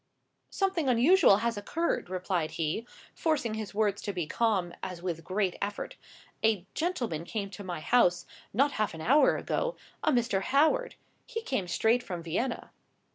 [0.49, 5.21] "Something unusual has occurred," replied he, forcing his words to be calm, as with a
[5.21, 5.95] great effort.
[6.43, 10.41] "A gentleman came to my house, not half an hour ago—a Mr.
[10.41, 10.95] Howard.
[11.27, 12.71] He came straight from Vienna."